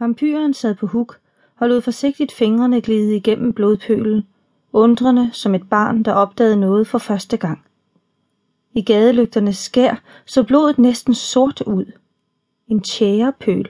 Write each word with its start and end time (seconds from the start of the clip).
Vampyren 0.00 0.54
sad 0.54 0.74
på 0.74 0.86
huk 0.86 1.18
og 1.56 1.68
lod 1.68 1.80
forsigtigt 1.80 2.32
fingrene 2.32 2.80
glide 2.80 3.16
igennem 3.16 3.52
blodpølen, 3.52 4.26
undrende 4.72 5.30
som 5.32 5.54
et 5.54 5.68
barn, 5.68 6.02
der 6.02 6.12
opdagede 6.12 6.56
noget 6.56 6.86
for 6.86 6.98
første 6.98 7.36
gang. 7.36 7.64
I 8.74 8.82
gadelygternes 8.82 9.56
skær 9.56 10.02
så 10.26 10.42
blodet 10.42 10.78
næsten 10.78 11.14
sort 11.14 11.60
ud. 11.60 11.92
En 12.68 12.80
tjærepøl. 12.80 13.68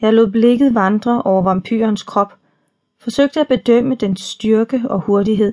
Jeg 0.00 0.14
lod 0.14 0.30
blikket 0.30 0.74
vandre 0.74 1.22
over 1.22 1.42
vampyrens 1.42 2.02
krop, 2.02 2.34
forsøgte 2.98 3.40
at 3.40 3.48
bedømme 3.48 3.94
dens 3.94 4.20
styrke 4.20 4.82
og 4.84 5.00
hurtighed. 5.00 5.52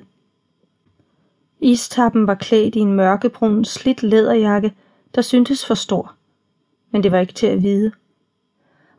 Istappen 1.60 2.26
var 2.26 2.34
klædt 2.34 2.74
i 2.74 2.78
en 2.78 2.92
mørkebrun, 2.92 3.64
slidt 3.64 4.02
læderjakke, 4.02 4.74
der 5.14 5.22
syntes 5.22 5.66
for 5.66 5.74
stor. 5.74 6.14
Men 6.90 7.02
det 7.02 7.12
var 7.12 7.18
ikke 7.18 7.32
til 7.32 7.46
at 7.46 7.62
vide. 7.62 7.92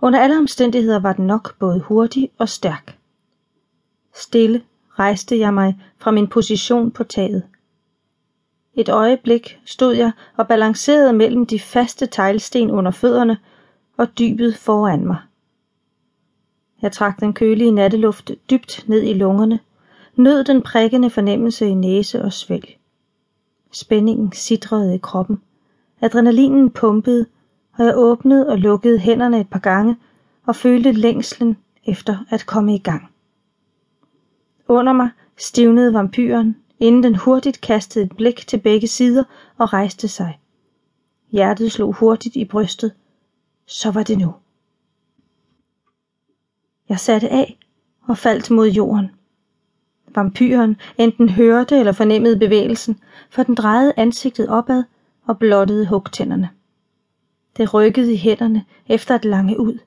Under 0.02 0.20
alle 0.20 0.38
omstændigheder 0.38 0.99
var 0.99 1.13
den 1.13 1.27
nok 1.27 1.60
både 1.60 1.79
hurtig 1.79 2.32
og 2.37 2.50
stærk. 2.50 2.97
Stille 4.15 4.64
rejste 4.89 5.39
jeg 5.39 5.54
mig 5.54 5.82
fra 5.97 6.11
min 6.11 6.27
position 6.27 6.91
på 6.91 7.04
taget. 7.04 7.43
Et 8.74 8.89
øjeblik 8.89 9.60
stod 9.65 9.93
jeg 9.93 10.11
og 10.37 10.47
balancerede 10.47 11.14
mellem 11.14 11.46
de 11.46 11.60
faste 11.60 12.05
teglsten 12.05 12.71
under 12.71 12.91
fødderne 12.91 13.37
og 13.97 14.07
dybet 14.19 14.55
foran 14.55 15.07
mig. 15.07 15.18
Jeg 16.82 16.91
trak 16.91 17.19
den 17.19 17.33
kølige 17.33 17.71
natteluft 17.71 18.32
dybt 18.49 18.86
ned 18.88 19.02
i 19.04 19.13
lungerne, 19.13 19.60
nød 20.15 20.43
den 20.43 20.61
prikkende 20.61 21.10
fornemmelse 21.10 21.68
i 21.68 21.74
næse 21.74 22.21
og 22.21 22.33
svælg. 22.33 22.77
Spændingen 23.71 24.32
sidrede 24.32 24.96
i 24.96 24.97
kroppen. 24.97 25.41
Adrenalinen 26.02 26.69
pumpede, 26.69 27.25
havde 27.71 27.89
jeg 27.89 27.98
åbnede 27.98 28.50
og 28.50 28.57
lukkede 28.57 29.00
hænderne 29.00 29.39
et 29.39 29.50
par 29.50 29.60
gange 29.60 29.98
og 30.46 30.56
følte 30.56 30.92
længslen 30.92 31.57
efter 31.86 32.17
at 32.30 32.45
komme 32.45 32.75
i 32.75 32.80
gang. 32.80 33.11
Under 34.67 34.94
mig 34.94 35.09
stivnede 35.38 35.94
vampyren, 35.94 36.55
inden 36.80 37.03
den 37.03 37.16
hurtigt 37.16 37.61
kastede 37.61 38.05
et 38.05 38.16
blik 38.17 38.47
til 38.47 38.59
begge 38.59 38.88
sider 38.88 39.23
og 39.58 39.73
rejste 39.73 40.08
sig. 40.08 40.39
Hjertet 41.31 41.72
slog 41.72 41.94
hurtigt 41.94 42.36
i 42.36 42.45
brystet. 42.45 42.94
Så 43.66 43.91
var 43.91 44.03
det 44.03 44.17
nu. 44.17 44.33
Jeg 46.89 47.00
satte 47.00 47.30
af 47.30 47.58
og 48.02 48.17
faldt 48.17 48.52
mod 48.52 48.67
jorden. 48.67 49.11
Vampyren 50.16 50.78
enten 50.97 51.30
hørte 51.30 51.80
eller 51.80 51.91
fornemmede 51.91 52.39
bevægelsen, 52.39 53.00
for 53.30 53.44
den 53.44 53.56
drejede 53.56 53.94
ansigtet 53.97 54.50
opad 54.50 54.83
og 55.25 55.39
blottede 55.39 55.88
hugtænderne. 55.88 56.50
Det 57.57 57.73
rykkede 57.73 58.13
i 58.13 58.17
hænderne 58.17 58.66
efter 58.88 59.16
at 59.16 59.25
lange 59.25 59.59
ud. 59.59 59.77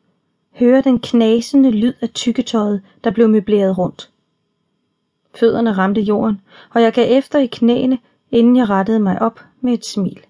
Høre 0.52 0.82
den 0.82 0.98
knasende 0.98 1.70
lyd 1.70 1.92
af 2.00 2.10
tykketøjet, 2.10 2.82
der 3.04 3.10
blev 3.10 3.28
møbleret 3.28 3.78
rundt. 3.78 4.10
Fødderne 5.34 5.72
ramte 5.72 6.00
jorden, 6.00 6.40
og 6.70 6.82
jeg 6.82 6.92
gav 6.92 7.18
efter 7.18 7.38
i 7.38 7.46
knæene, 7.46 7.98
inden 8.30 8.56
jeg 8.56 8.68
rettede 8.68 9.00
mig 9.00 9.22
op 9.22 9.40
med 9.60 9.72
et 9.72 9.86
smil. 9.86 10.20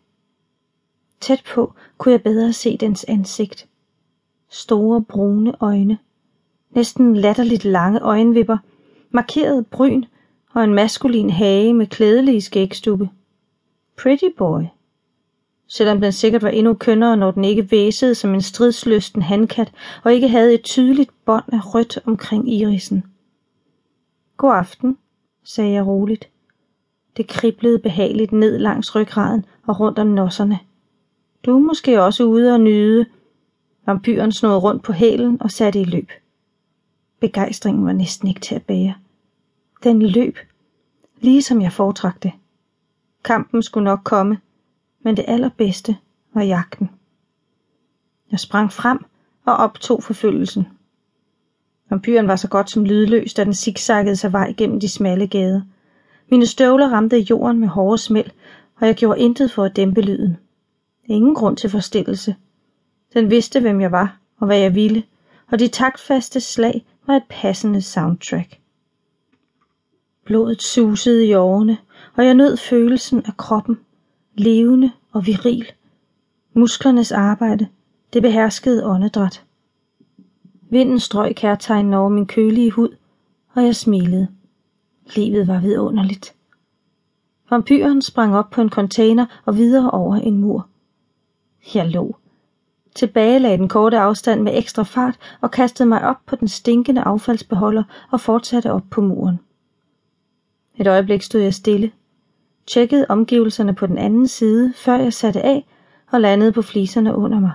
Tæt 1.21 1.43
på 1.55 1.75
kunne 1.99 2.13
jeg 2.13 2.23
bedre 2.23 2.53
se 2.53 2.77
dens 2.77 3.05
ansigt. 3.09 3.67
Store 4.51 5.03
brune 5.03 5.55
øjne, 5.61 5.99
næsten 6.71 7.17
latterligt 7.17 7.65
lange 7.65 8.01
øjenvipper, 8.01 8.59
markeret 9.11 9.67
bryn 9.67 10.05
og 10.53 10.65
en 10.65 10.75
maskulin 10.75 11.31
hage 11.31 11.75
med 11.75 11.87
klædelige 11.87 12.41
skægstubbe. 12.41 13.09
Pretty 13.97 14.29
boy. 14.39 14.63
Selvom 15.77 16.01
den 16.01 16.13
sikkert 16.13 16.43
var 16.43 16.49
endnu 16.49 16.75
kønnere, 16.75 17.17
når 17.17 17.31
den 17.31 17.45
ikke 17.45 17.71
væsede 17.71 18.15
som 18.15 18.35
en 18.35 18.43
stridslysten 18.43 19.23
handkat 19.23 19.73
og 20.05 20.15
ikke 20.15 20.29
havde 20.29 20.55
et 20.55 20.63
tydeligt 20.63 21.11
bånd 21.25 21.45
af 21.53 21.75
rødt 21.75 21.99
omkring 22.05 22.53
irisen. 22.53 23.05
God 24.37 24.55
aften, 24.55 24.99
sagde 25.45 25.73
jeg 25.73 25.87
roligt. 25.87 26.29
Det 27.17 27.27
kriblede 27.27 27.79
behageligt 27.79 28.33
ned 28.33 28.59
langs 28.59 28.95
ryggraden 28.95 29.45
og 29.67 29.81
rundt 29.81 29.99
om 29.99 30.07
nosserne. 30.07 30.59
Du 31.45 31.57
er 31.57 31.61
måske 31.61 32.03
også 32.03 32.25
ude 32.25 32.53
og 32.53 32.61
nyde. 32.61 33.07
Vampyren 33.87 34.33
snod 34.33 34.57
rundt 34.57 34.83
på 34.83 34.93
hælen 34.93 35.43
og 35.43 35.51
satte 35.51 35.81
i 35.81 35.85
løb. 35.85 36.11
Begejstringen 37.21 37.87
var 37.87 37.93
næsten 37.93 38.29
ikke 38.29 38.41
til 38.41 38.55
at 38.55 38.63
bære. 38.63 38.95
Den 39.83 40.03
løb, 40.03 40.39
lige 41.21 41.43
som 41.43 41.63
jeg 41.63 41.73
foretrak 41.73 42.23
det. 42.23 42.33
Kampen 43.25 43.63
skulle 43.63 43.85
nok 43.85 44.01
komme, 44.05 44.39
men 45.05 45.17
det 45.17 45.25
allerbedste 45.29 45.97
var 46.35 46.43
jagten. 46.43 46.91
Jeg 48.31 48.41
sprang 48.41 48.73
frem 48.73 49.05
og 49.47 49.57
optog 49.57 50.03
forfølgelsen. 50.03 50.67
Vampyren 51.91 52.29
var 52.29 52.37
så 52.37 52.49
godt 52.49 52.71
som 52.71 52.85
lydløs, 52.85 53.35
da 53.35 53.45
den 53.45 53.55
zigzaggede 53.55 54.17
sig 54.17 54.33
vej 54.33 54.55
gennem 54.57 54.81
de 54.81 54.89
smalle 54.89 55.27
gader. 55.27 55.61
Mine 56.31 56.47
støvler 56.47 56.89
ramte 56.89 57.19
jorden 57.19 57.61
med 57.61 57.69
hårde 57.69 57.99
smæld, 57.99 58.31
og 58.81 58.87
jeg 58.87 58.95
gjorde 58.95 59.21
intet 59.21 59.51
for 59.51 59.65
at 59.65 59.77
dæmpe 59.77 60.01
lyden. 60.01 60.37
Ingen 61.07 61.35
grund 61.35 61.57
til 61.57 61.71
forstillelse. 61.71 62.37
Den 63.15 63.31
vidste, 63.31 63.61
hvem 63.61 63.81
jeg 63.81 63.93
var 63.93 64.19
og 64.39 64.47
hvad 64.47 64.59
jeg 64.59 64.75
ville, 64.75 65.03
og 65.51 65.59
de 65.59 65.69
taktfaste 65.69 66.41
slag 66.41 66.87
var 67.07 67.17
et 67.17 67.23
passende 67.29 67.83
soundtrack. 67.83 68.59
Blodet 70.25 70.63
susede 70.63 71.27
i 71.27 71.35
årene, 71.35 71.79
og 72.15 72.25
jeg 72.25 72.35
nød 72.35 72.57
følelsen 72.57 73.23
af 73.27 73.37
kroppen, 73.37 73.79
levende 74.35 74.93
og 75.13 75.27
viril. 75.27 75.67
Musklernes 76.53 77.13
arbejde, 77.13 77.69
det 78.13 78.23
beherskede 78.23 78.87
åndedræt. 78.87 79.45
Vinden 80.71 81.01
strøg 81.01 81.35
kærtegnen 81.37 81.95
over 81.95 82.09
min 82.09 82.27
kølige 82.27 82.71
hud, 82.71 82.97
og 83.55 83.65
jeg 83.65 83.77
smilede. 83.77 84.29
Livet 85.17 85.49
var 85.49 85.61
vidunderligt. 85.61 86.35
Vampyren 87.51 88.03
sprang 88.03 88.37
op 88.37 88.51
på 88.51 88.61
en 88.61 88.71
container 88.71 89.27
og 89.45 89.57
videre 89.57 89.91
over 89.91 90.17
en 90.17 90.39
mur. 90.39 90.69
Jeg 91.75 91.89
lå. 91.89 92.17
Tilbage 92.95 93.39
lagde 93.39 93.59
den 93.59 93.69
korte 93.69 93.99
afstand 93.99 94.43
med 94.43 94.59
ekstra 94.59 94.83
fart 94.83 95.19
og 95.41 95.51
kastede 95.51 95.89
mig 95.89 96.03
op 96.05 96.17
på 96.27 96.37
den 96.37 96.49
stinkende 96.49 97.03
affaldsbeholder 97.03 97.83
og 98.11 98.21
fortsatte 98.21 98.73
op 98.73 98.83
på 98.91 99.01
muren. 99.01 99.41
Et 100.77 100.87
øjeblik 100.87 101.23
stod 101.23 101.41
jeg 101.41 101.55
stille, 101.55 101.93
tjekkede 102.67 103.07
omgivelserne 103.09 103.75
på 103.75 103.87
den 103.87 103.99
anden 103.99 104.29
side, 104.29 104.73
før 104.77 104.97
jeg 104.97 105.13
satte 105.13 105.43
af 105.43 105.67
og 106.13 106.21
landede 106.21 106.53
på 106.53 106.63
fliserne 106.63 107.17
under 107.17 107.41
mig. 107.41 107.53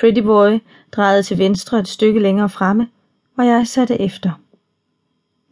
Pretty 0.00 0.20
Boy 0.20 0.58
drejede 0.92 1.22
til 1.22 1.38
venstre 1.38 1.78
et 1.78 1.88
stykke 1.88 2.20
længere 2.20 2.48
fremme, 2.48 2.88
og 3.38 3.46
jeg 3.46 3.66
satte 3.66 4.00
efter. 4.00 4.30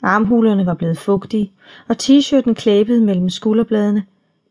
Armhulerne 0.02 0.66
var 0.66 0.74
blevet 0.74 0.98
fugtige, 0.98 1.52
og 1.88 1.96
t-shirten 2.02 2.54
klæbede 2.54 3.04
mellem 3.04 3.30
skulderbladene, 3.30 4.04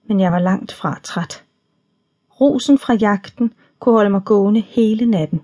men 0.08 0.20
jeg 0.20 0.32
var 0.32 0.40
langt 0.40 0.72
fra 0.72 1.00
træt. 1.04 1.44
Rosen 2.42 2.78
fra 2.78 2.94
jagten 2.94 3.54
kunne 3.80 3.96
holde 3.96 4.10
mig 4.10 4.24
gående 4.26 4.60
hele 4.62 5.06
natten. 5.06 5.42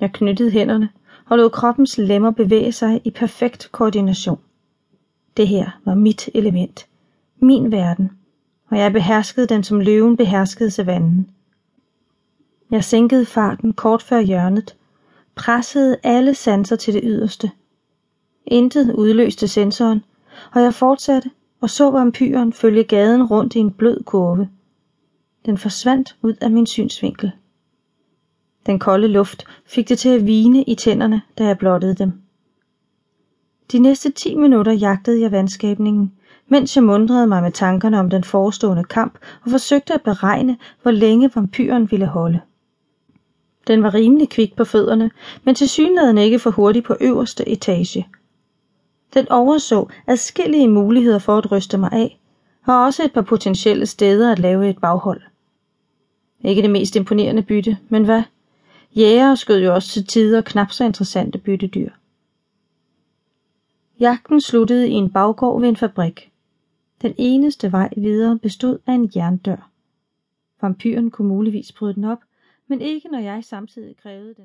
Jeg 0.00 0.12
knyttede 0.12 0.50
hænderne 0.50 0.88
og 1.28 1.36
lod 1.36 1.50
kroppens 1.50 1.98
lemmer 1.98 2.30
bevæge 2.30 2.72
sig 2.72 3.00
i 3.04 3.10
perfekt 3.10 3.68
koordination. 3.72 4.38
Det 5.36 5.48
her 5.48 5.80
var 5.84 5.94
mit 5.94 6.28
element, 6.34 6.86
min 7.40 7.72
verden, 7.72 8.10
og 8.70 8.78
jeg 8.78 8.92
beherskede 8.92 9.46
den 9.46 9.64
som 9.64 9.80
løven 9.80 10.16
beherskede 10.16 10.70
savannen. 10.70 11.30
Jeg 12.70 12.84
sænkede 12.84 13.26
farten 13.26 13.72
kort 13.72 14.02
før 14.02 14.20
hjørnet, 14.20 14.76
pressede 15.34 15.96
alle 16.02 16.34
sanser 16.34 16.76
til 16.76 16.94
det 16.94 17.00
yderste. 17.04 17.50
Intet 18.46 18.92
udløste 18.92 19.48
sensoren, 19.48 20.04
og 20.54 20.62
jeg 20.62 20.74
fortsatte 20.74 21.30
og 21.60 21.70
så 21.70 21.90
vampyren 21.90 22.52
følge 22.52 22.84
gaden 22.84 23.22
rundt 23.22 23.54
i 23.54 23.58
en 23.58 23.70
blød 23.70 24.02
kurve. 24.02 24.48
Den 25.46 25.58
forsvandt 25.58 26.16
ud 26.22 26.34
af 26.40 26.50
min 26.50 26.66
synsvinkel. 26.66 27.30
Den 28.66 28.78
kolde 28.78 29.08
luft 29.08 29.44
fik 29.66 29.88
det 29.88 29.98
til 29.98 30.08
at 30.08 30.26
vine 30.26 30.62
i 30.62 30.74
tænderne, 30.74 31.22
da 31.38 31.44
jeg 31.44 31.58
blottede 31.58 31.94
dem. 31.94 32.12
De 33.72 33.78
næste 33.78 34.10
ti 34.10 34.34
minutter 34.34 34.72
jagtede 34.72 35.20
jeg 35.20 35.32
vandskabningen, 35.32 36.12
mens 36.48 36.76
jeg 36.76 36.84
mundrede 36.84 37.26
mig 37.26 37.42
med 37.42 37.52
tankerne 37.52 38.00
om 38.00 38.10
den 38.10 38.24
forestående 38.24 38.84
kamp 38.84 39.18
og 39.44 39.50
forsøgte 39.50 39.94
at 39.94 40.02
beregne, 40.02 40.56
hvor 40.82 40.90
længe 40.90 41.30
vampyren 41.34 41.90
ville 41.90 42.06
holde. 42.06 42.40
Den 43.66 43.82
var 43.82 43.94
rimelig 43.94 44.28
kvik 44.28 44.56
på 44.56 44.64
fødderne, 44.64 45.10
men 45.44 45.54
til 45.54 45.68
synligheden 45.68 46.18
ikke 46.18 46.38
for 46.38 46.50
hurtig 46.50 46.84
på 46.84 46.96
øverste 47.00 47.48
etage. 47.48 48.08
Den 49.14 49.28
overså 49.30 49.88
adskillige 50.06 50.68
muligheder 50.68 51.18
for 51.18 51.38
at 51.38 51.52
ryste 51.52 51.78
mig 51.78 51.92
af, 51.92 52.20
og 52.66 52.84
også 52.84 53.04
et 53.04 53.12
par 53.12 53.22
potentielle 53.22 53.86
steder 53.86 54.32
at 54.32 54.38
lave 54.38 54.70
et 54.70 54.78
baghold. 54.78 55.20
Ikke 56.44 56.62
det 56.62 56.70
mest 56.70 56.96
imponerende 56.96 57.42
bytte, 57.42 57.78
men 57.88 58.04
hvad? 58.04 58.22
Jæger 58.96 59.34
skød 59.34 59.60
jo 59.60 59.74
også 59.74 59.88
til 59.88 60.06
tider 60.06 60.40
knap 60.40 60.72
så 60.72 60.84
interessante 60.84 61.38
byttedyr. 61.38 61.90
Jagten 64.00 64.40
sluttede 64.40 64.88
i 64.88 64.92
en 64.92 65.12
baggård 65.12 65.60
ved 65.60 65.68
en 65.68 65.76
fabrik. 65.76 66.32
Den 67.02 67.14
eneste 67.18 67.72
vej 67.72 67.88
videre 67.96 68.38
bestod 68.38 68.78
af 68.86 68.92
en 68.92 69.10
jerndør. 69.16 69.70
Vampyren 70.62 71.10
kunne 71.10 71.28
muligvis 71.28 71.72
bryde 71.72 71.94
den 71.94 72.04
op, 72.04 72.18
men 72.66 72.80
ikke 72.80 73.08
når 73.08 73.18
jeg 73.18 73.44
samtidig 73.44 73.96
krævede 73.96 74.34
den. 74.34 74.44